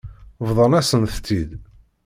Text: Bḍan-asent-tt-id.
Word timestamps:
Bḍan-asent-tt-id. 0.47 1.49